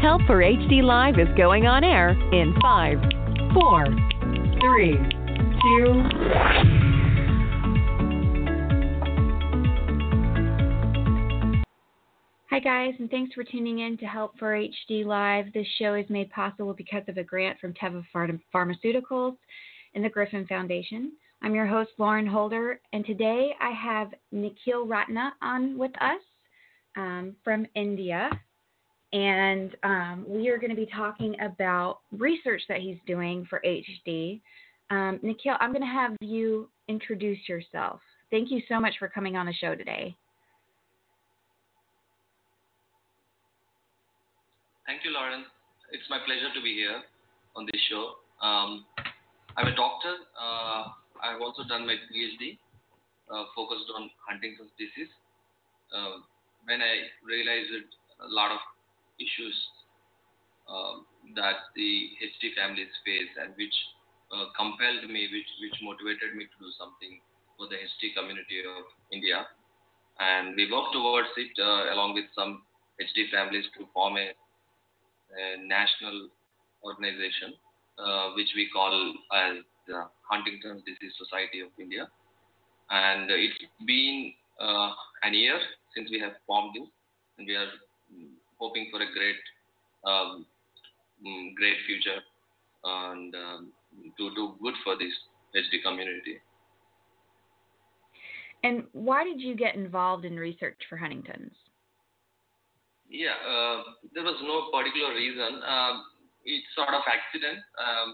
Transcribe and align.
Help 0.00 0.22
for 0.26 0.38
HD 0.38 0.82
Live 0.82 1.18
is 1.18 1.28
going 1.36 1.66
on 1.66 1.84
air 1.84 2.12
in 2.32 2.54
5, 2.62 2.98
4, 3.52 3.84
3, 4.58 4.96
2, 4.96 6.02
Hi, 12.48 12.58
guys, 12.60 12.94
and 12.98 13.10
thanks 13.10 13.34
for 13.34 13.44
tuning 13.44 13.80
in 13.80 13.98
to 13.98 14.06
Help 14.06 14.38
for 14.38 14.54
HD 14.54 15.04
Live. 15.04 15.52
This 15.52 15.66
show 15.78 15.92
is 15.94 16.08
made 16.08 16.30
possible 16.30 16.72
because 16.72 17.02
of 17.06 17.18
a 17.18 17.22
grant 17.22 17.60
from 17.60 17.74
Teva 17.74 18.02
Pharmaceuticals 18.54 19.36
and 19.94 20.02
the 20.02 20.08
Griffin 20.08 20.46
Foundation. 20.46 21.12
I'm 21.42 21.54
your 21.54 21.66
host, 21.66 21.90
Lauren 21.98 22.26
Holder, 22.26 22.80
and 22.94 23.04
today 23.04 23.50
I 23.60 23.72
have 23.72 24.14
Nikhil 24.32 24.86
Ratna 24.86 25.34
on 25.42 25.76
with 25.76 25.92
us 26.00 26.22
um, 26.96 27.36
from 27.44 27.66
India. 27.74 28.30
And 29.12 29.76
um, 29.82 30.24
we 30.28 30.48
are 30.48 30.58
going 30.58 30.70
to 30.70 30.76
be 30.76 30.86
talking 30.86 31.34
about 31.40 31.98
research 32.12 32.62
that 32.68 32.78
he's 32.78 32.98
doing 33.06 33.46
for 33.50 33.60
HD. 33.64 34.40
Um, 34.90 35.18
Nikhil, 35.22 35.56
I'm 35.58 35.72
going 35.72 35.82
to 35.82 35.88
have 35.88 36.16
you 36.20 36.68
introduce 36.88 37.48
yourself. 37.48 38.00
Thank 38.30 38.50
you 38.50 38.62
so 38.68 38.78
much 38.78 38.94
for 38.98 39.08
coming 39.08 39.36
on 39.36 39.46
the 39.46 39.52
show 39.52 39.74
today. 39.74 40.16
Thank 44.86 45.04
you, 45.04 45.10
Lauren. 45.10 45.44
It's 45.92 46.06
my 46.10 46.18
pleasure 46.26 46.54
to 46.54 46.62
be 46.62 46.74
here 46.74 47.02
on 47.56 47.66
this 47.66 47.80
show. 47.90 48.14
Um, 48.42 48.84
I'm 49.56 49.66
a 49.66 49.74
doctor. 49.74 50.14
Uh, 50.38 50.90
I've 51.22 51.42
also 51.42 51.62
done 51.66 51.86
my 51.86 51.94
PhD 51.94 52.58
uh, 53.30 53.44
focused 53.54 53.90
on 53.94 54.10
Huntington's 54.26 54.70
disease. 54.78 55.10
Uh, 55.94 56.22
when 56.66 56.82
I 56.82 57.10
realized 57.26 57.70
a 58.22 58.30
lot 58.30 58.50
of 58.50 58.58
issues 59.20 59.54
um, 60.68 61.04
that 61.36 61.70
the 61.76 62.10
HD 62.24 62.56
families 62.56 62.90
face 63.04 63.30
and 63.38 63.52
which 63.60 63.74
uh, 64.32 64.48
compelled 64.56 65.04
me, 65.10 65.28
which, 65.30 65.50
which 65.60 65.76
motivated 65.82 66.34
me 66.34 66.46
to 66.48 66.56
do 66.58 66.70
something 66.78 67.20
for 67.58 67.68
the 67.68 67.76
HD 67.76 68.14
community 68.16 68.64
of 68.64 68.88
India. 69.12 69.46
And 70.18 70.56
we 70.56 70.70
worked 70.70 70.92
towards 70.92 71.28
it 71.36 71.52
uh, 71.60 71.92
along 71.94 72.14
with 72.14 72.26
some 72.34 72.62
HD 73.00 73.30
families 73.30 73.64
to 73.78 73.86
form 73.94 74.16
a 74.16 74.32
a 75.36 75.62
national 75.62 76.28
organization, 76.84 77.54
uh, 77.98 78.30
which 78.34 78.50
we 78.56 78.68
call 78.72 79.14
as 79.32 79.62
the 79.86 80.06
Huntington's 80.28 80.82
Disease 80.84 81.14
Society 81.18 81.60
of 81.60 81.68
India. 81.78 82.08
And 82.90 83.30
it's 83.30 83.54
been 83.86 84.32
uh, 84.60 84.92
an 85.22 85.34
year 85.34 85.58
since 85.94 86.10
we 86.10 86.18
have 86.20 86.32
formed 86.46 86.76
it, 86.76 86.88
and 87.38 87.46
we 87.46 87.54
are 87.54 87.70
hoping 88.60 88.88
for 88.92 89.00
a 89.00 89.08
great, 89.12 89.40
um, 90.04 90.46
mm, 91.26 91.54
great 91.56 91.76
future 91.86 92.20
and 92.84 93.34
um, 93.34 93.72
to 94.16 94.30
do 94.34 94.54
good 94.62 94.74
for 94.84 94.96
this 94.96 95.12
HD 95.56 95.82
community. 95.82 96.38
And 98.62 98.84
why 98.92 99.24
did 99.24 99.40
you 99.40 99.56
get 99.56 99.74
involved 99.74 100.24
in 100.24 100.36
research 100.36 100.76
for 100.88 100.96
Huntington's? 100.96 101.56
Yeah, 103.08 103.34
uh, 103.42 103.82
there 104.14 104.22
was 104.22 104.38
no 104.44 104.70
particular 104.70 105.14
reason. 105.14 105.64
Um, 105.66 106.04
it's 106.44 106.66
sort 106.76 106.94
of 106.94 107.02
accident. 107.08 107.58
Um, 107.80 108.08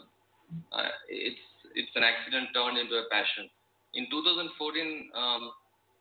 uh, 0.72 0.88
it's 1.10 1.42
it's 1.74 1.92
an 1.94 2.02
accident 2.02 2.48
turned 2.54 2.78
into 2.78 2.96
a 2.96 3.04
passion. 3.10 3.50
In 3.92 4.08
2014, 4.08 5.10
um, 5.12 5.52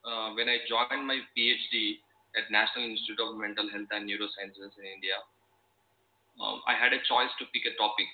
uh, 0.05 0.29
when 0.37 0.47
I 0.47 0.63
joined 0.69 1.03
my 1.03 1.19
PhD 1.35 1.99
at 2.35 2.51
National 2.51 2.85
Institute 2.85 3.19
of 3.19 3.39
Mental 3.39 3.67
Health 3.71 3.89
and 3.91 4.03
Neurosciences 4.07 4.75
in 4.77 4.85
India, 4.85 5.17
um, 6.39 6.59
I 6.67 6.75
had 6.75 6.91
a 6.91 7.01
choice 7.07 7.31
to 7.39 7.47
pick 7.55 7.63
a 7.63 7.73
topic. 7.79 8.07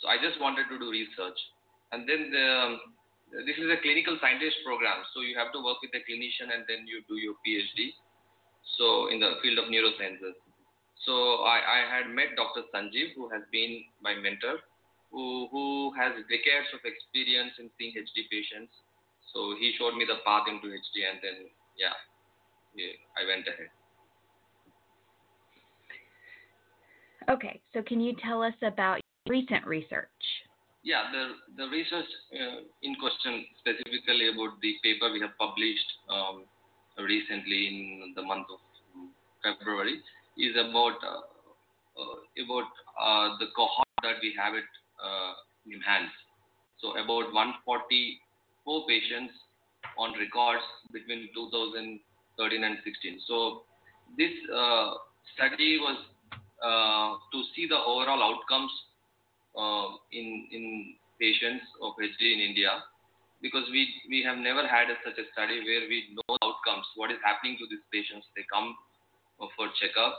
So 0.00 0.08
I 0.08 0.16
just 0.16 0.40
wanted 0.40 0.66
to 0.72 0.80
do 0.80 0.88
research, 0.88 1.36
and 1.92 2.08
then 2.08 2.32
the, 2.32 2.80
this 3.44 3.60
is 3.60 3.68
a 3.68 3.78
clinical 3.84 4.16
scientist 4.18 4.64
program. 4.64 5.04
So 5.12 5.20
you 5.20 5.36
have 5.36 5.52
to 5.52 5.60
work 5.60 5.78
with 5.84 5.92
a 5.92 6.02
clinician, 6.02 6.48
and 6.50 6.64
then 6.64 6.88
you 6.88 7.04
do 7.06 7.20
your 7.20 7.36
PhD 7.44 7.92
so 8.78 9.08
in 9.10 9.20
the 9.20 9.38
field 9.42 9.58
of 9.58 9.66
neurosciences. 9.68 10.38
So 11.04 11.42
I, 11.42 11.58
I 11.58 11.80
had 11.90 12.14
met 12.14 12.38
Dr. 12.38 12.62
Sanjeev, 12.70 13.18
who 13.18 13.28
has 13.30 13.42
been 13.50 13.82
my 14.00 14.14
mentor, 14.14 14.62
who, 15.10 15.48
who 15.50 15.92
has 15.98 16.14
decades 16.30 16.70
of 16.72 16.80
experience 16.86 17.58
in 17.58 17.68
seeing 17.76 17.92
HD 17.98 18.30
patients. 18.30 18.70
So 19.34 19.56
he 19.58 19.74
showed 19.76 19.98
me 19.98 20.06
the 20.06 20.22
path 20.24 20.46
into 20.46 20.70
HD, 20.70 21.08
and 21.10 21.18
then 21.18 21.50
yeah, 21.74 21.96
yeah 22.74 22.94
I 23.16 23.26
went 23.26 23.46
ahead. 23.46 23.70
Okay, 27.30 27.60
so 27.72 27.82
can 27.82 28.00
you 28.00 28.14
tell 28.24 28.42
us 28.42 28.54
about 28.62 29.00
recent 29.28 29.66
research? 29.66 30.08
Yeah, 30.82 31.06
the 31.12 31.38
the 31.56 31.70
research 31.70 32.10
uh, 32.34 32.66
in 32.82 32.96
question 32.96 33.46
specifically 33.62 34.28
about 34.34 34.58
the 34.60 34.74
paper 34.82 35.12
we 35.12 35.20
have 35.20 35.38
published 35.38 35.86
um, 36.10 36.44
recently 36.98 37.68
in 37.68 38.14
the 38.16 38.22
month 38.22 38.46
of 38.50 38.58
February 39.42 40.02
is 40.38 40.54
about 40.58 40.98
uh, 41.06 41.22
uh, 41.94 42.18
about 42.42 42.68
uh, 42.98 43.38
the 43.38 43.46
cohort 43.54 43.88
that 44.02 44.16
we 44.22 44.34
have 44.36 44.54
it 44.54 44.66
in 45.66 45.80
hand. 45.82 46.08
So 46.80 46.90
about 46.98 47.30
144 47.30 48.86
patients 48.88 49.34
on 49.98 50.18
records 50.18 50.66
between 50.92 51.28
2013 52.38 52.64
and 52.64 52.76
16. 52.84 53.20
So 53.26 53.62
this 54.16 54.32
uh, 54.52 55.00
study 55.34 55.78
was 55.78 55.98
uh, 56.62 57.18
to 57.32 57.38
see 57.54 57.66
the 57.66 57.78
overall 57.78 58.22
outcomes 58.22 58.72
uh, 59.58 59.98
in 60.12 60.48
in 60.52 60.94
patients 61.20 61.64
of 61.82 61.94
HD 62.00 62.34
in 62.34 62.40
India 62.40 62.82
because 63.42 63.66
we 63.70 63.88
we 64.08 64.22
have 64.22 64.38
never 64.38 64.66
had 64.66 64.88
a, 64.88 64.96
such 65.04 65.18
a 65.18 65.26
study 65.34 65.60
where 65.60 65.84
we 65.90 66.14
know 66.14 66.38
outcomes, 66.42 66.86
what 66.94 67.10
is 67.10 67.18
happening 67.24 67.58
to 67.58 67.66
these 67.68 67.82
patients. 67.92 68.26
They 68.36 68.46
come 68.46 68.74
for 69.58 69.66
checkup 69.82 70.14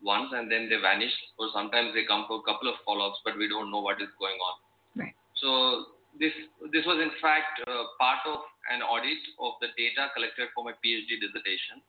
once 0.00 0.32
and 0.32 0.50
then 0.50 0.68
they 0.72 0.80
vanish, 0.80 1.12
or 1.38 1.52
sometimes 1.52 1.92
they 1.94 2.08
come 2.08 2.24
for 2.26 2.40
a 2.40 2.44
couple 2.48 2.72
of 2.72 2.80
follow-ups, 2.84 3.20
but 3.24 3.36
we 3.36 3.46
don't 3.46 3.70
know 3.70 3.84
what 3.84 4.00
is 4.00 4.08
going 4.18 4.40
on. 4.40 4.54
Right. 4.96 5.14
So 5.36 5.92
this 6.18 6.32
this 6.72 6.84
was 6.88 6.98
in 7.00 7.12
fact 7.20 7.60
uh, 7.68 7.92
part 8.00 8.24
of 8.26 8.40
an 8.70 8.82
audit 8.82 9.22
of 9.42 9.58
the 9.58 9.74
data 9.74 10.12
collected 10.14 10.52
for 10.54 10.62
my 10.62 10.74
PhD 10.78 11.18
dissertation, 11.18 11.82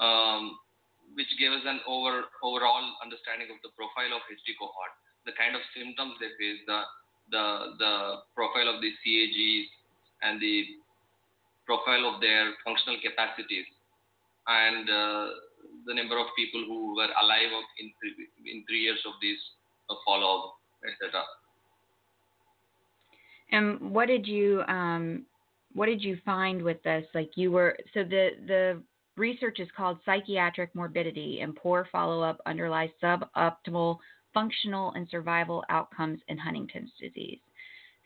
um, 0.00 0.58
which 1.14 1.30
gave 1.40 1.52
us 1.52 1.64
an 1.64 1.80
over 1.88 2.28
overall 2.44 2.84
understanding 3.00 3.48
of 3.48 3.58
the 3.64 3.72
profile 3.72 4.12
of 4.12 4.22
HD 4.28 4.52
cohort, 4.60 4.92
the 5.24 5.32
kind 5.32 5.56
of 5.56 5.62
symptoms 5.72 6.20
they 6.20 6.32
face, 6.36 6.60
the 6.68 6.80
the 7.32 7.44
the 7.80 7.92
profile 8.36 8.68
of 8.68 8.84
the 8.84 8.92
CAGs, 9.00 9.68
and 10.22 10.40
the 10.40 10.76
profile 11.64 12.04
of 12.12 12.20
their 12.20 12.52
functional 12.64 12.98
capacities 13.00 13.66
and 14.46 14.90
uh, 14.90 15.26
the 15.86 15.94
number 15.94 16.18
of 16.18 16.26
people 16.36 16.64
who 16.66 16.96
were 16.96 17.10
alive 17.22 17.52
in 17.78 17.92
three, 18.00 18.14
in 18.50 18.64
three 18.68 18.80
years 18.80 18.98
of 19.06 19.12
this 19.22 19.38
uh, 19.90 19.94
follow-up, 20.04 20.54
etc. 20.82 21.22
And 23.50 23.92
what 23.92 24.08
did 24.08 24.26
you 24.26 24.62
um, 24.66 25.26
what 25.74 25.86
did 25.86 26.02
you 26.02 26.18
find 26.24 26.62
with 26.62 26.82
this? 26.82 27.04
Like 27.14 27.30
you 27.36 27.50
were 27.50 27.76
so 27.94 28.04
the 28.04 28.30
the 28.46 28.82
research 29.16 29.60
is 29.60 29.68
called 29.76 29.98
psychiatric 30.04 30.74
morbidity 30.74 31.40
and 31.40 31.54
poor 31.54 31.86
follow-up 31.92 32.40
underlies 32.46 32.90
suboptimal 33.02 33.98
functional 34.32 34.92
and 34.92 35.06
survival 35.10 35.62
outcomes 35.68 36.20
in 36.28 36.38
Huntington's 36.38 36.92
disease. 36.98 37.40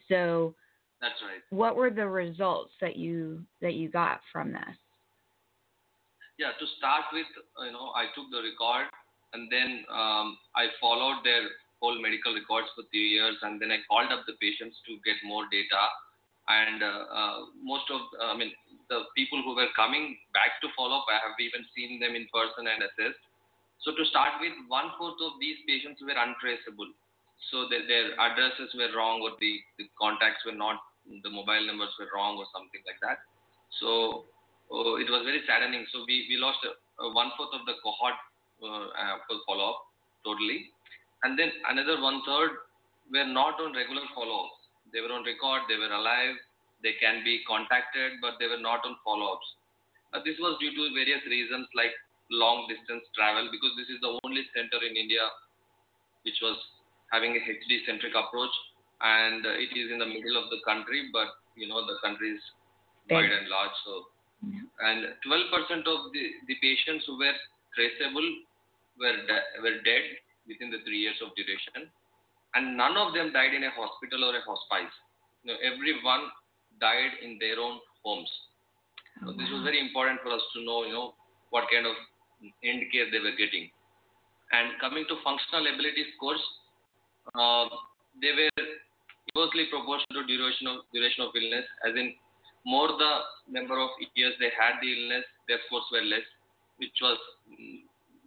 So 0.09 0.55
that's 1.01 1.15
right. 1.23 1.43
What 1.51 1.77
were 1.77 1.91
the 1.91 2.09
results 2.09 2.73
that 2.81 2.97
you 2.97 3.45
that 3.61 3.75
you 3.75 3.89
got 3.89 4.21
from 4.33 4.53
this? 4.53 4.77
Yeah, 6.39 6.53
to 6.59 6.67
start 6.77 7.05
with, 7.13 7.27
you 7.65 7.73
know, 7.73 7.93
I 7.97 8.13
took 8.15 8.29
the 8.31 8.43
record 8.45 8.93
and 9.33 9.49
then 9.51 9.85
um, 9.91 10.37
I 10.55 10.69
followed 10.81 11.25
their 11.25 11.49
whole 11.81 12.01
medical 12.01 12.33
records 12.33 12.69
for 12.75 12.85
three 12.91 13.09
years, 13.09 13.37
and 13.43 13.61
then 13.61 13.71
I 13.71 13.85
called 13.89 14.13
up 14.13 14.25
the 14.27 14.33
patients 14.41 14.77
to 14.89 14.97
get 15.05 15.17
more 15.25 15.45
data. 15.53 15.83
And 16.47 16.83
uh, 16.83 17.03
uh, 17.11 17.39
most 17.59 17.91
of, 17.91 18.01
I 18.23 18.37
mean, 18.39 18.55
the 18.89 19.11
people 19.19 19.43
who 19.43 19.59
were 19.59 19.71
coming 19.75 20.15
back 20.31 20.63
to 20.63 20.71
follow 20.79 21.03
up, 21.03 21.11
I 21.11 21.19
have 21.27 21.35
even 21.43 21.67
seen 21.75 21.99
them 21.99 22.15
in 22.15 22.31
person 22.31 22.71
and 22.71 22.87
assessed. 22.87 23.19
So 23.83 23.91
to 23.95 24.05
start 24.07 24.39
with, 24.39 24.55
one 24.71 24.95
fourth 24.95 25.19
of 25.21 25.39
these 25.43 25.59
patients 25.67 26.01
were 26.01 26.15
untraceable. 26.15 26.91
so 27.51 27.69
their, 27.69 27.85
their 27.87 28.15
addresses 28.19 28.73
were 28.75 28.91
wrong 28.97 29.21
or 29.23 29.35
the, 29.39 29.59
the 29.79 29.91
contacts 29.99 30.47
were 30.47 30.57
not, 30.57 30.81
the 31.07 31.31
mobile 31.31 31.67
numbers 31.67 31.93
were 31.99 32.11
wrong 32.15 32.39
or 32.39 32.47
something 32.55 32.83
like 32.87 32.99
that. 33.03 33.19
So 33.83 34.25
oh, 34.71 34.97
it 34.97 35.11
was 35.11 35.23
very 35.27 35.43
saddening. 35.47 35.87
So 35.93 36.07
we, 36.07 36.27
we 36.31 36.39
lost 36.39 36.63
one 36.99 37.31
fourth 37.37 37.55
of 37.55 37.67
the 37.67 37.75
cohort 37.83 38.19
uh, 38.63 38.89
uh, 38.95 39.17
for 39.27 39.37
follow 39.47 39.77
up 39.77 39.81
totally. 40.25 40.73
And 41.23 41.39
then 41.39 41.53
another 41.69 42.01
one 42.01 42.23
third 42.27 42.51
were 43.13 43.27
not 43.27 43.61
on 43.61 43.75
regular 43.75 44.03
follow 44.15 44.51
ups. 44.51 44.66
They 44.93 45.01
were 45.01 45.13
on 45.13 45.25
record, 45.25 45.67
they 45.69 45.77
were 45.77 45.93
alive, 45.93 46.37
they 46.83 46.95
can 47.01 47.25
be 47.25 47.43
contacted, 47.49 48.21
but 48.21 48.39
they 48.39 48.47
were 48.47 48.61
not 48.61 48.85
on 48.85 48.97
follow 49.05 49.35
ups. 49.35 49.49
Uh, 50.15 50.21
this 50.25 50.39
was 50.39 50.57
due 50.61 50.71
to 50.71 50.95
various 50.95 51.25
reasons 51.27 51.67
like 51.75 51.93
long 52.31 52.67
distance 52.69 53.05
travel 53.15 53.49
because 53.51 53.71
this 53.79 53.89
is 53.91 54.01
the 54.03 54.19
only 54.25 54.43
center 54.55 54.83
in 54.83 54.97
India 54.97 55.23
which 56.23 56.39
was 56.43 56.59
having 57.15 57.39
a 57.39 57.43
HD 57.43 57.87
centric 57.87 58.15
approach 58.19 58.51
and 59.01 59.47
uh, 59.47 59.55
it 59.55 59.71
is 59.79 59.95
in 59.95 59.99
the 60.03 60.07
middle 60.11 60.35
of 60.35 60.51
the 60.51 60.59
country 60.67 61.07
but 61.15 61.29
you 61.55 61.69
know 61.71 61.87
the 61.87 61.99
country 62.03 62.35
is 62.35 62.43
wide 63.11 63.31
and 63.31 63.47
large 63.49 63.77
so. 63.85 64.11
And 64.81 65.07
12% 65.25 65.87
of 65.89 66.13
the, 66.13 66.25
the 66.47 66.57
patients 66.61 67.05
who 67.07 67.17
were 67.19 67.33
traceable 67.75 68.29
were, 69.01 69.17
de- 69.27 69.49
were 69.63 69.81
dead 69.83 70.05
within 70.47 70.71
the 70.71 70.83
three 70.85 70.99
years 70.99 71.17
of 71.25 71.35
duration 71.35 71.89
and 72.57 72.77
none 72.77 72.97
of 72.97 73.13
them 73.15 73.33
died 73.37 73.55
in 73.55 73.65
a 73.69 73.73
hospital 73.79 74.27
or 74.29 74.35
a 74.41 74.43
hospice 74.49 74.99
you 75.45 75.53
know, 75.53 75.59
everyone 75.71 76.27
died 76.81 77.23
in 77.23 77.39
their 77.45 77.61
own 77.61 77.79
homes 78.05 78.33
so 79.25 79.33
this 79.33 79.49
was 79.55 79.63
very 79.65 79.81
important 79.81 80.21
for 80.23 80.33
us 80.33 80.45
to 80.55 80.65
know 80.65 80.85
you 80.85 80.93
know 80.93 81.09
what 81.51 81.65
kind 81.73 81.87
of 81.87 81.97
end 82.65 82.83
care 82.93 83.09
they 83.11 83.21
were 83.21 83.37
getting. 83.37 83.71
And 84.53 84.79
coming 84.81 85.05
to 85.09 85.17
functional 85.25 85.67
ability 85.67 86.05
scores, 86.17 86.43
uh, 87.35 87.67
they 88.21 88.33
were 88.33 88.65
inversely 89.35 89.67
proportional 89.71 90.23
to 90.23 90.27
duration 90.27 90.67
of 90.71 90.87
duration 90.95 91.27
of 91.27 91.35
illness, 91.35 91.67
as 91.87 91.95
in 91.97 92.15
more 92.65 92.89
the 92.89 93.13
number 93.49 93.79
of 93.79 93.91
years 94.15 94.35
they 94.39 94.51
had 94.55 94.79
the 94.81 94.91
illness, 94.91 95.25
their 95.49 95.59
scores 95.67 95.87
were 95.91 96.03
less, 96.03 96.27
which 96.79 96.95
was 97.03 97.19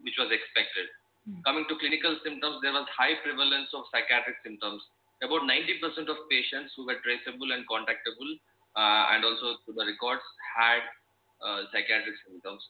which 0.03 0.17
was 0.19 0.31
expected. 0.31 0.87
Mm. 1.29 1.45
Coming 1.45 1.65
to 1.69 1.77
clinical 1.77 2.17
symptoms, 2.25 2.57
there 2.65 2.73
was 2.73 2.89
high 2.89 3.13
prevalence 3.21 3.69
of 3.77 3.85
psychiatric 3.93 4.41
symptoms. 4.41 4.81
About 5.21 5.45
90% 5.45 6.09
of 6.09 6.17
patients 6.31 6.73
who 6.73 6.87
were 6.89 6.97
traceable 7.05 7.51
and 7.53 7.67
contactable, 7.69 8.39
uh, 8.73 9.13
and 9.13 9.21
also 9.21 9.61
through 9.61 9.77
the 9.77 9.85
records, 9.85 10.23
had 10.57 10.81
uh, 11.43 11.69
psychiatric 11.69 12.15
symptoms 12.25 12.63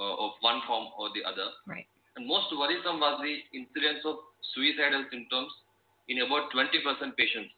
uh, 0.00 0.14
of 0.18 0.32
one 0.40 0.64
form 0.66 0.90
or 0.98 1.12
the 1.14 1.22
other. 1.22 1.52
Right. 1.68 1.86
And 2.16 2.26
most 2.26 2.50
worrisome 2.52 3.00
was 3.00 3.20
the 3.22 3.36
incidence 3.56 4.02
of 4.04 4.18
suicidal 4.54 5.04
symptoms 5.10 5.52
in 6.08 6.20
about 6.26 6.50
20% 6.52 6.82
patients, 7.16 7.52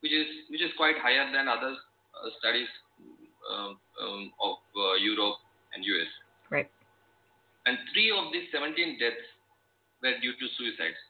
which 0.00 0.12
is 0.12 0.26
which 0.50 0.62
is 0.62 0.70
quite 0.76 0.98
higher 1.02 1.26
than 1.32 1.48
other 1.48 1.74
uh, 1.74 2.28
studies 2.38 2.68
um, 3.50 3.78
um, 4.02 4.32
of 4.38 4.58
uh, 4.76 4.94
Europe 5.02 5.38
and 5.74 5.84
US. 5.84 6.10
Right. 6.50 6.70
And 7.66 7.78
three 7.92 8.10
of 8.14 8.32
these 8.32 8.46
17 8.52 8.98
deaths 8.98 9.26
were 10.02 10.16
due 10.20 10.32
to 10.32 10.46
suicides. 10.56 11.00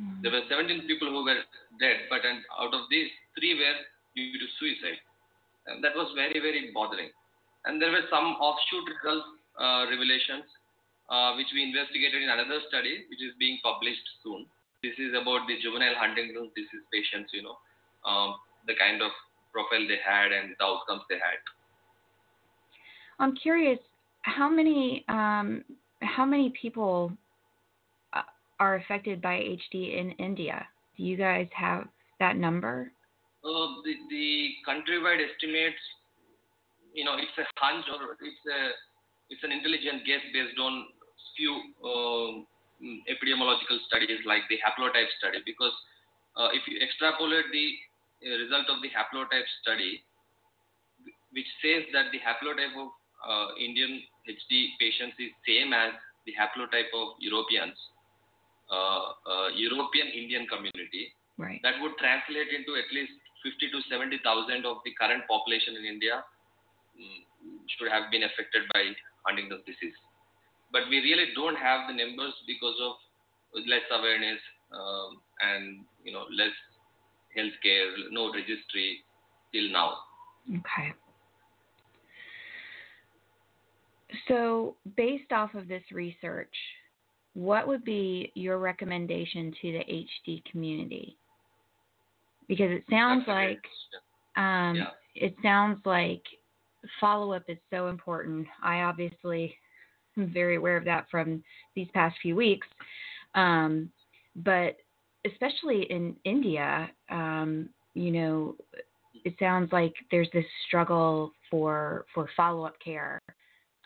Mm. 0.00 0.22
There 0.22 0.32
were 0.32 0.46
17 0.48 0.86
people 0.86 1.10
who 1.10 1.22
were 1.24 1.42
dead, 1.78 2.10
but 2.10 2.24
and 2.24 2.42
out 2.58 2.74
of 2.74 2.90
these, 2.90 3.10
three 3.38 3.54
were 3.54 3.78
due 4.14 4.38
to 4.38 4.46
suicide. 4.58 4.98
And 5.66 5.82
that 5.82 5.94
was 5.94 6.12
very, 6.14 6.38
very 6.38 6.70
bothering. 6.74 7.10
And 7.64 7.80
there 7.80 7.90
were 7.90 8.04
some 8.10 8.36
offshoot 8.38 8.84
results 8.84 9.26
uh, 9.56 9.86
revelations, 9.88 10.44
uh, 11.08 11.34
which 11.38 11.48
we 11.54 11.62
investigated 11.62 12.22
in 12.22 12.28
another 12.28 12.60
study, 12.68 13.06
which 13.08 13.22
is 13.22 13.32
being 13.38 13.58
published 13.62 14.04
soon. 14.22 14.46
This 14.82 14.98
is 14.98 15.16
about 15.16 15.48
the 15.48 15.56
juvenile 15.62 15.96
Huntington's 15.96 16.52
disease 16.52 16.84
patients, 16.92 17.32
you 17.32 17.42
know, 17.42 17.56
um, 18.04 18.36
the 18.66 18.74
kind 18.76 19.00
of 19.00 19.10
profile 19.52 19.86
they 19.88 19.96
had 20.04 20.32
and 20.32 20.52
the 20.58 20.64
outcomes 20.64 21.02
they 21.08 21.16
had. 21.16 21.40
I'm 23.18 23.34
curious, 23.36 23.78
how 24.22 24.50
many 24.50 25.04
um, 25.08 25.64
how 26.02 26.26
many 26.26 26.52
people 26.60 27.12
are 28.60 28.76
affected 28.76 29.20
by 29.20 29.34
HD 29.36 29.98
in 29.98 30.12
India? 30.12 30.66
Do 30.96 31.02
you 31.02 31.16
guys 31.16 31.48
have 31.54 31.88
that 32.20 32.36
number? 32.36 32.92
Uh, 33.44 33.82
the, 33.84 33.94
the 34.10 34.54
countrywide 34.66 35.20
estimates, 35.20 35.82
you 36.94 37.04
know, 37.04 37.16
it's 37.18 37.36
a 37.38 37.44
hunch 37.60 37.84
or 37.90 38.16
it's 38.20 38.44
a 38.46 38.60
it's 39.30 39.42
an 39.42 39.52
intelligent 39.52 40.04
guess 40.06 40.20
based 40.32 40.58
on 40.60 40.86
few 41.36 41.52
uh, 41.82 42.30
epidemiological 43.10 43.80
studies 43.88 44.20
like 44.26 44.42
the 44.48 44.58
haplotype 44.62 45.10
study 45.18 45.40
because 45.44 45.72
uh, 46.36 46.48
if 46.52 46.62
you 46.68 46.78
extrapolate 46.78 47.46
the 47.50 47.66
uh, 48.22 48.38
result 48.38 48.66
of 48.70 48.78
the 48.82 48.90
haplotype 48.92 49.48
study 49.62 50.02
which 51.32 51.48
says 51.58 51.82
that 51.90 52.12
the 52.14 52.20
haplotype 52.22 52.74
of 52.78 52.94
uh, 53.26 53.48
Indian 53.58 53.98
HD 54.28 54.76
patients 54.78 55.18
is 55.18 55.32
same 55.42 55.72
as 55.72 55.96
the 56.26 56.32
haplotype 56.38 56.92
of 56.94 57.18
Europeans 57.18 57.74
European 59.54 60.08
Indian 60.08 60.46
community 60.46 61.14
right. 61.38 61.60
that 61.62 61.80
would 61.80 61.96
translate 61.98 62.50
into 62.50 62.76
at 62.76 62.88
least 62.92 63.12
50 63.44 63.70
to 63.70 63.78
70,000 63.90 64.64
of 64.64 64.80
the 64.84 64.92
current 64.96 65.24
population 65.28 65.76
in 65.76 65.84
India 65.84 66.24
um, 66.24 67.20
should 67.76 67.92
have 67.92 68.10
been 68.10 68.24
affected 68.24 68.64
by 68.72 68.94
Huntington's 69.26 69.64
disease. 69.68 69.96
But 70.72 70.88
we 70.88 70.98
really 71.04 71.30
don't 71.36 71.56
have 71.56 71.86
the 71.86 71.94
numbers 71.94 72.34
because 72.48 72.74
of 72.82 72.96
less 73.68 73.86
awareness 73.92 74.40
um, 74.72 75.20
and 75.40 75.84
you 76.02 76.12
know 76.12 76.26
less 76.34 76.56
healthcare, 77.36 77.94
no 78.10 78.32
registry 78.32 79.04
till 79.52 79.70
now. 79.70 79.98
Okay. 80.50 80.92
So, 84.28 84.76
based 84.96 85.32
off 85.32 85.54
of 85.54 85.68
this 85.68 85.82
research, 85.92 86.54
what 87.34 87.66
would 87.66 87.84
be 87.84 88.32
your 88.34 88.58
recommendation 88.58 89.52
to 89.60 89.72
the 89.72 90.06
HD 90.28 90.44
community? 90.50 91.16
Because 92.48 92.70
it 92.70 92.84
sounds 92.88 93.24
like 93.26 93.60
um, 94.36 94.76
yeah. 94.76 94.90
it 95.14 95.34
sounds 95.42 95.78
like 95.84 96.22
follow 97.00 97.32
up 97.32 97.44
is 97.48 97.58
so 97.70 97.88
important. 97.88 98.46
I 98.62 98.82
obviously 98.82 99.54
am 100.16 100.32
very 100.32 100.56
aware 100.56 100.76
of 100.76 100.84
that 100.84 101.06
from 101.10 101.42
these 101.74 101.88
past 101.92 102.16
few 102.22 102.36
weeks. 102.36 102.66
Um, 103.34 103.90
but 104.36 104.76
especially 105.26 105.86
in 105.90 106.16
India, 106.24 106.90
um, 107.10 107.68
you 107.94 108.10
know, 108.10 108.56
it 109.24 109.34
sounds 109.38 109.72
like 109.72 109.94
there's 110.10 110.28
this 110.32 110.44
struggle 110.66 111.32
for 111.50 112.04
for 112.14 112.28
follow 112.36 112.64
up 112.64 112.74
care. 112.84 113.18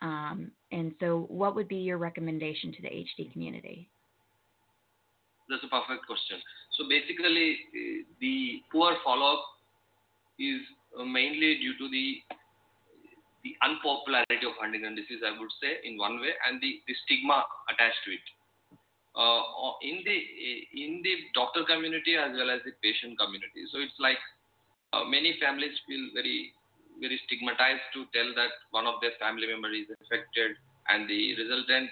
Um, 0.02 0.50
and 0.70 0.94
so, 1.00 1.26
what 1.28 1.54
would 1.54 1.68
be 1.68 1.76
your 1.76 1.98
recommendation 1.98 2.72
to 2.72 2.82
the 2.82 2.88
HD 2.88 3.32
community? 3.32 3.88
That's 5.48 5.64
a 5.64 5.68
perfect 5.68 6.06
question. 6.06 6.36
So 6.76 6.84
basically, 6.88 7.56
the 8.20 8.60
poor 8.70 8.96
follow 9.02 9.40
up 9.40 9.44
is 10.38 10.60
mainly 10.94 11.58
due 11.58 11.76
to 11.78 11.88
the 11.88 12.20
the 13.44 13.54
unpopularity 13.62 14.44
of 14.44 14.58
Huntington 14.58 14.98
disease, 14.98 15.22
I 15.22 15.30
would 15.30 15.52
say, 15.62 15.78
in 15.86 15.96
one 15.96 16.18
way, 16.18 16.34
and 16.42 16.60
the, 16.60 16.82
the 16.90 16.94
stigma 17.06 17.46
attached 17.70 18.02
to 18.04 18.10
it. 18.10 18.26
Uh, 19.14 19.42
in 19.82 20.02
the 20.04 20.16
in 20.74 21.00
the 21.02 21.14
doctor 21.34 21.64
community 21.64 22.14
as 22.14 22.34
well 22.34 22.50
as 22.50 22.60
the 22.66 22.74
patient 22.82 23.18
community. 23.18 23.66
So 23.72 23.80
it's 23.80 23.96
like 23.98 24.20
uh, 24.92 25.04
many 25.04 25.38
families 25.40 25.74
feel 25.88 26.12
very 26.14 26.52
very 27.00 27.20
stigmatized 27.26 27.86
to 27.94 28.04
tell 28.14 28.28
that 28.34 28.52
one 28.70 28.86
of 28.86 29.00
their 29.00 29.14
family 29.18 29.46
member 29.46 29.70
is 29.70 29.88
affected, 30.04 30.58
and 30.88 31.08
the 31.08 31.34
resultant 31.36 31.90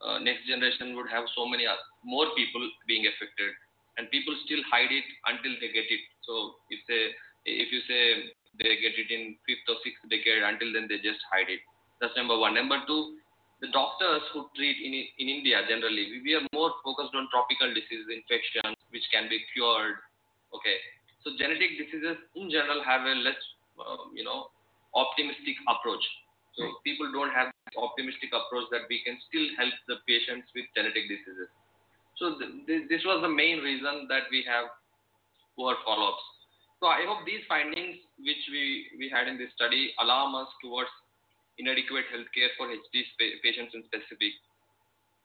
uh, 0.00 0.18
next 0.18 0.46
generation 0.46 0.94
would 0.96 1.10
have 1.10 1.24
so 1.34 1.46
many 1.46 1.66
more 2.04 2.26
people 2.36 2.62
being 2.86 3.06
affected, 3.06 3.50
and 3.96 4.10
people 4.10 4.34
still 4.44 4.62
hide 4.70 4.90
it 4.90 5.06
until 5.26 5.52
they 5.60 5.70
get 5.72 5.88
it. 5.90 6.04
So 6.22 6.58
if 6.70 6.80
they 6.88 7.14
if 7.46 7.72
you 7.72 7.80
say 7.88 8.34
they 8.58 8.74
get 8.82 8.98
it 8.98 9.10
in 9.10 9.38
fifth 9.46 9.66
or 9.70 9.78
sixth 9.86 10.02
decade. 10.10 10.42
Until 10.42 10.74
then, 10.74 10.90
they 10.90 10.98
just 10.98 11.22
hide 11.30 11.46
it. 11.46 11.62
That's 12.00 12.14
number 12.16 12.38
one. 12.38 12.54
Number 12.54 12.82
two, 12.86 13.18
the 13.60 13.70
doctors 13.70 14.22
who 14.34 14.46
treat 14.54 14.78
in 14.82 14.94
in 14.94 15.26
India 15.30 15.62
generally, 15.66 16.10
we, 16.10 16.22
we 16.22 16.32
are 16.34 16.46
more 16.54 16.74
focused 16.82 17.14
on 17.14 17.26
tropical 17.30 17.70
diseases, 17.74 18.06
infections, 18.10 18.78
which 18.90 19.06
can 19.10 19.30
be 19.30 19.42
cured. 19.54 19.98
Okay, 20.54 20.78
so 21.22 21.34
genetic 21.38 21.78
diseases 21.78 22.18
in 22.34 22.50
general 22.50 22.82
have 22.86 23.02
a 23.02 23.14
less, 23.18 23.38
uh, 23.80 24.10
you 24.14 24.24
know, 24.24 24.50
optimistic 24.94 25.56
approach. 25.66 26.02
So 26.58 26.64
right. 26.66 26.82
people 26.82 27.10
don't 27.12 27.30
have 27.30 27.54
optimistic 27.78 28.34
approach 28.34 28.66
that 28.74 28.90
we 28.90 29.02
can 29.06 29.18
still 29.30 29.46
help 29.54 29.74
the 29.86 30.02
patients 30.10 30.50
with 30.54 30.66
genetic 30.74 31.06
diseases. 31.06 31.50
So 32.18 32.34
th- 32.34 32.66
th- 32.66 32.86
this 32.90 33.06
was 33.06 33.22
the 33.22 33.30
main 33.30 33.62
reason 33.62 34.10
that 34.10 34.26
we 34.34 34.42
have 34.42 34.66
poor 35.54 35.78
follow-ups. 35.86 36.24
So 36.82 36.86
I 36.86 37.06
hope 37.06 37.26
these 37.26 37.42
findings, 37.46 37.98
which 38.18 38.42
we, 38.50 38.90
we 38.98 39.06
had 39.10 39.26
in 39.26 39.38
this 39.38 39.50
study, 39.54 39.94
alarm 39.98 40.34
us 40.34 40.50
towards 40.62 40.90
inadequate 41.58 42.06
healthcare 42.14 42.54
for 42.54 42.70
HD 42.70 43.02
patients 43.42 43.74
in 43.74 43.82
specific, 43.90 44.34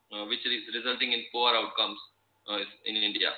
uh, 0.09 0.25
which 0.25 0.41
is 0.45 0.65
resulting 0.73 1.13
in 1.13 1.21
poor 1.29 1.53
outcomes 1.53 1.97
uh, 2.49 2.61
in 2.85 2.97
India. 2.97 3.29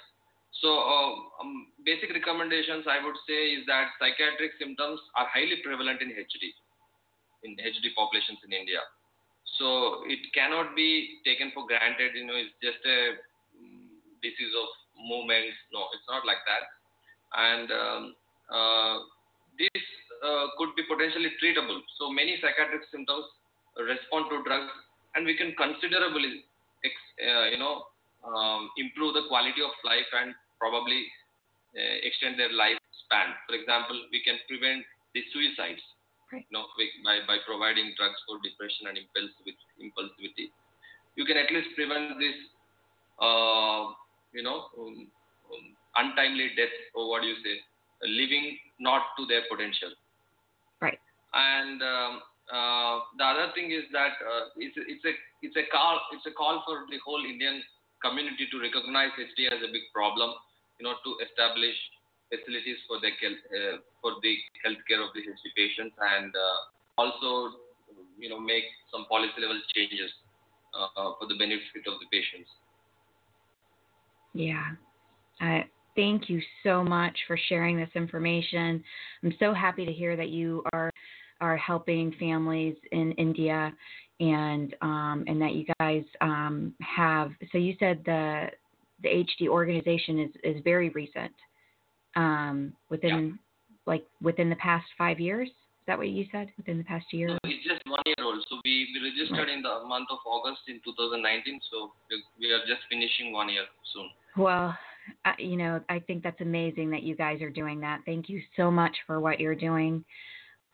So 0.61 0.71
uh, 0.71 1.11
um, 1.43 1.67
basic 1.83 2.11
recommendations 2.15 2.87
I 2.87 3.03
would 3.03 3.17
say 3.27 3.59
is 3.59 3.67
that 3.67 3.91
psychiatric 3.99 4.55
symptoms 4.59 4.99
are 5.15 5.27
highly 5.27 5.59
prevalent 5.63 6.01
in 6.01 6.15
HD, 6.15 6.55
in 7.43 7.59
HD 7.59 7.91
populations 7.95 8.39
in 8.47 8.55
India. 8.55 8.79
So 9.59 10.03
it 10.07 10.19
cannot 10.33 10.75
be 10.75 11.19
taken 11.23 11.51
for 11.53 11.67
granted. 11.67 12.15
You 12.15 12.25
know, 12.27 12.39
it's 12.39 12.55
just 12.63 12.79
a 12.87 13.19
mm, 13.55 13.87
disease 14.23 14.55
of 14.55 14.69
movements. 14.95 15.59
No, 15.71 15.91
it's 15.91 16.07
not 16.07 16.23
like 16.23 16.41
that. 16.47 16.63
And 17.35 17.67
um, 17.71 18.01
uh, 18.47 18.95
this 19.59 19.83
uh, 20.23 20.47
could 20.57 20.71
be 20.75 20.83
potentially 20.87 21.35
treatable. 21.39 21.83
So 21.99 22.07
many 22.11 22.39
psychiatric 22.39 22.87
symptoms 22.91 23.27
respond 23.79 24.31
to 24.31 24.43
drugs, 24.43 24.71
and 25.15 25.27
we 25.27 25.35
can 25.35 25.51
considerably, 25.59 26.47
uh, 26.83 27.51
you 27.51 27.59
know, 27.59 27.91
um, 28.23 28.71
improve 28.79 29.13
the 29.13 29.27
quality 29.27 29.61
of 29.61 29.71
life 29.83 30.07
and 30.15 30.33
probably 30.59 31.05
uh, 31.75 31.95
extend 32.03 32.39
their 32.39 32.51
lifespan. 32.51 33.35
For 33.47 33.55
example, 33.55 33.97
we 34.11 34.23
can 34.23 34.39
prevent 34.47 34.83
the 35.13 35.23
suicides 35.31 35.83
right. 36.31 36.45
you 36.47 36.53
know, 36.53 36.65
by, 37.03 37.23
by 37.27 37.37
providing 37.45 37.93
drugs 37.97 38.19
for 38.27 38.39
depression 38.41 38.89
and 38.89 38.97
impulse 38.97 39.33
with 39.45 39.57
impulsivity. 39.79 40.51
You 41.15 41.25
can 41.25 41.37
at 41.37 41.51
least 41.51 41.75
prevent 41.75 42.19
this, 42.19 42.37
uh, 43.21 43.95
you 44.33 44.43
know, 44.43 44.67
um, 44.75 45.07
um, 45.47 45.65
untimely 45.95 46.51
death 46.57 46.75
or 46.93 47.09
what 47.09 47.21
do 47.23 47.27
you 47.27 47.39
say, 47.43 47.55
living 48.03 48.57
not 48.79 49.15
to 49.17 49.25
their 49.25 49.47
potential. 49.49 49.95
Right. 50.81 50.99
And 51.33 51.79
um, 51.81 52.13
uh, 52.51 52.95
the 53.17 53.25
other 53.25 53.47
thing 53.55 53.71
is 53.71 53.87
that 53.95 54.19
uh, 54.19 54.51
it's, 54.57 54.75
it's 54.75 55.05
a 55.05 55.13
it's 55.41 55.57
a 55.57 55.65
call 55.71 55.97
it's 56.13 56.25
a 56.27 56.35
call 56.35 56.61
for 56.67 56.85
the 56.91 56.99
whole 57.01 57.23
Indian 57.23 57.63
community 58.03 58.45
to 58.51 58.61
recognize 58.61 59.09
HD 59.17 59.49
as 59.49 59.63
a 59.63 59.71
big 59.71 59.87
problem, 59.93 60.35
you 60.79 60.83
know, 60.83 60.95
to 61.03 61.09
establish 61.23 61.75
facilities 62.29 62.77
for 62.87 62.97
the 62.99 63.09
uh, 63.09 63.77
for 64.01 64.17
the 64.21 64.33
healthcare 64.65 65.01
of 65.03 65.13
the 65.13 65.21
HD 65.21 65.45
patients 65.55 65.95
and 65.99 66.33
uh, 66.33 67.01
also, 67.01 67.57
you 68.17 68.29
know, 68.29 68.39
make 68.39 68.65
some 68.91 69.05
policy 69.05 69.39
level 69.39 69.59
changes 69.73 70.11
uh, 70.73 71.13
for 71.19 71.27
the 71.27 71.37
benefit 71.37 71.85
of 71.87 71.99
the 71.99 72.07
patients. 72.11 72.49
Yeah. 74.33 74.75
I 75.39 75.65
thank 75.95 76.29
you 76.29 76.41
so 76.63 76.83
much 76.83 77.17
for 77.27 77.37
sharing 77.49 77.77
this 77.77 77.89
information. 77.95 78.83
I'm 79.23 79.33
so 79.39 79.53
happy 79.53 79.85
to 79.85 79.91
hear 79.91 80.15
that 80.15 80.29
you 80.29 80.63
are 80.73 80.91
are 81.41 81.57
helping 81.57 82.13
families 82.17 82.75
in 82.93 83.11
India 83.13 83.73
and 84.19 84.75
um, 84.81 85.25
and 85.27 85.41
that 85.41 85.53
you 85.53 85.65
guys 85.79 86.03
um, 86.21 86.73
have. 86.81 87.31
So 87.51 87.57
you 87.57 87.75
said 87.79 88.01
the 88.05 88.47
the 89.01 89.09
HD 89.09 89.47
organization 89.47 90.19
is 90.19 90.31
is 90.43 90.61
very 90.63 90.89
recent, 90.89 91.33
um, 92.15 92.73
within 92.89 93.27
yeah. 93.27 93.93
like 93.93 94.05
within 94.21 94.49
the 94.49 94.55
past 94.57 94.85
five 94.97 95.19
years. 95.19 95.47
Is 95.49 95.87
that 95.87 95.99
what 95.99 96.07
you 96.07 96.25
said? 96.31 96.49
Within 96.57 96.79
the 96.79 96.83
past 96.83 97.05
year? 97.11 97.37
It's 97.43 97.63
just 97.63 97.81
one 97.85 98.01
year 98.07 98.15
old. 98.23 98.43
So 98.49 98.59
we, 98.65 98.87
we 98.91 99.07
registered 99.07 99.47
right. 99.47 99.55
in 99.55 99.61
the 99.61 99.83
month 99.87 100.07
of 100.09 100.17
August 100.25 100.61
in 100.67 100.81
2019. 100.83 101.59
So 101.69 101.91
we 102.39 102.51
are 102.51 102.65
just 102.65 102.81
finishing 102.89 103.31
one 103.31 103.49
year 103.49 103.65
soon. 103.93 104.09
Well, 104.35 104.75
you 105.37 105.57
know, 105.57 105.79
I 105.87 105.99
think 105.99 106.23
that's 106.23 106.41
amazing 106.41 106.89
that 106.89 107.03
you 107.03 107.15
guys 107.15 107.39
are 107.41 107.51
doing 107.51 107.79
that. 107.81 107.99
Thank 108.03 108.29
you 108.29 108.41
so 108.57 108.71
much 108.71 108.95
for 109.05 109.19
what 109.19 109.39
you're 109.39 109.53
doing. 109.53 110.03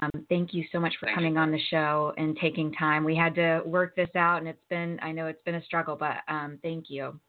Um, 0.02 0.26
thank 0.30 0.54
you 0.54 0.64
so 0.72 0.80
much 0.80 0.94
for 1.00 1.06
thank 1.08 1.16
coming 1.16 1.34
you. 1.34 1.40
on 1.40 1.52
the 1.52 1.60
show 1.70 2.14
and 2.18 2.38
taking 2.42 2.72
time. 2.74 3.04
We 3.04 3.16
had 3.16 3.36
to 3.36 3.62
work 3.66 3.96
this 3.96 4.10
out, 4.16 4.38
and 4.38 4.48
it's 4.48 4.64
been, 4.70 5.00
I 5.02 5.12
know 5.12 5.28
it's 5.28 5.44
been 5.44 5.56
a 5.56 5.64
struggle, 5.66 5.96
but 5.96 6.18
um, 6.28 6.58
thank 6.64 6.86
you. 6.90 7.20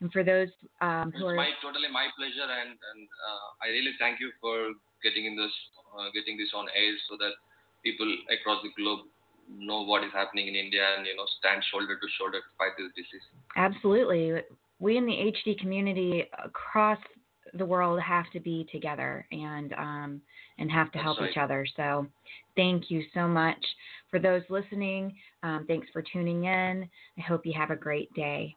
And 0.00 0.12
for 0.12 0.24
those 0.24 0.48
um, 0.80 1.12
who 1.14 1.28
it's 1.28 1.32
are. 1.32 1.36
my, 1.36 1.50
totally 1.62 1.88
my 1.88 2.10
pleasure, 2.18 2.50
and, 2.50 2.74
and 2.74 3.00
uh, 3.06 3.48
I 3.62 3.70
really 3.70 3.94
thank 3.98 4.20
you 4.20 4.30
for 4.40 4.74
getting 5.02 5.24
in 5.24 5.36
this, 5.36 5.52
uh, 5.96 6.10
getting 6.12 6.36
this 6.36 6.50
on 6.52 6.66
air 6.74 6.92
so 7.08 7.16
that 7.16 7.32
people 7.84 8.08
across 8.28 8.60
the 8.62 8.70
globe 8.76 9.06
know 9.48 9.84
what 9.84 10.02
is 10.02 10.10
happening 10.12 10.48
in 10.48 10.54
India 10.54 10.82
and 10.96 11.06
you 11.06 11.14
know 11.16 11.24
stand 11.38 11.62
shoulder 11.70 11.94
to 11.94 12.06
shoulder 12.18 12.38
to 12.38 12.50
fight 12.58 12.72
this 12.78 12.88
disease. 12.96 13.22
Absolutely, 13.56 14.40
we 14.78 14.96
in 14.96 15.06
the 15.06 15.12
HD 15.12 15.58
community 15.58 16.24
across 16.44 16.98
the 17.54 17.64
world 17.64 18.00
have 18.00 18.24
to 18.32 18.40
be 18.40 18.66
together 18.72 19.26
and 19.30 19.72
um, 19.74 20.20
and 20.58 20.70
have 20.70 20.90
to 20.92 20.98
That's 20.98 21.04
help 21.04 21.20
right. 21.20 21.30
each 21.30 21.36
other. 21.36 21.66
So, 21.76 22.06
thank 22.56 22.90
you 22.90 23.04
so 23.12 23.28
much 23.28 23.62
for 24.10 24.18
those 24.18 24.42
listening. 24.48 25.14
Um, 25.42 25.64
thanks 25.66 25.86
for 25.92 26.02
tuning 26.02 26.44
in. 26.44 26.88
I 27.18 27.20
hope 27.20 27.46
you 27.46 27.52
have 27.56 27.70
a 27.70 27.76
great 27.76 28.12
day. 28.14 28.56